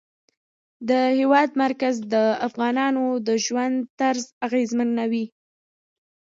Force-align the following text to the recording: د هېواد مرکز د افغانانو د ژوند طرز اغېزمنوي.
د 0.89 0.91
هېواد 1.19 1.49
مرکز 1.63 1.95
د 2.13 2.15
افغانانو 2.47 3.05
د 3.27 3.29
ژوند 3.45 3.75
طرز 3.99 4.23
اغېزمنوي. 4.47 5.25